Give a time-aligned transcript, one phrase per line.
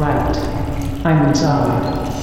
[0.00, 0.34] Right.
[1.04, 2.19] I'm inside.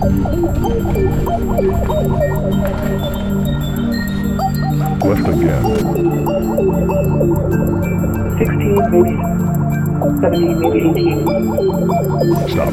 [0.00, 0.16] Left
[5.28, 5.64] again.
[8.38, 9.12] 16, maybe
[10.20, 10.64] 17,
[10.96, 12.48] 18.
[12.48, 12.72] Stop.